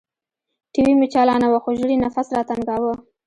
[0.73, 2.93] ټي وي مې چالاناوه خو ژر يې نفس راتنګاوه.